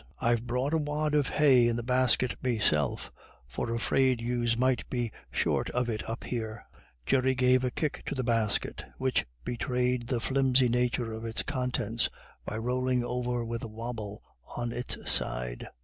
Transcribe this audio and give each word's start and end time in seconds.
I've 0.19 0.47
brought 0.47 0.73
a 0.73 0.79
wad 0.79 1.13
of 1.13 1.27
hay 1.27 1.67
in 1.67 1.75
the 1.75 1.83
basket 1.83 2.33
meself, 2.41 3.11
for 3.45 3.77
'fraid 3.77 4.19
yous 4.19 4.57
might 4.57 4.89
be 4.89 5.11
short 5.29 5.69
of 5.69 5.89
it 5.89 6.09
up 6.09 6.23
here." 6.23 6.65
Jerry 7.05 7.35
gave 7.35 7.63
a 7.63 7.69
kick 7.69 8.01
to 8.07 8.15
the 8.15 8.23
basket, 8.23 8.83
which 8.97 9.27
betrayed 9.45 10.07
the 10.07 10.19
flimsy 10.19 10.69
nature 10.69 11.13
of 11.13 11.23
its 11.23 11.43
contents 11.43 12.09
by 12.47 12.57
rolling 12.57 13.03
over 13.03 13.45
with 13.45 13.61
a 13.61 13.67
wobble 13.67 14.23
on 14.57 14.71
its 14.71 14.97
side. 15.07 15.67